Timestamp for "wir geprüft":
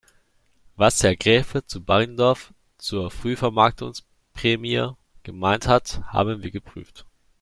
6.41-7.05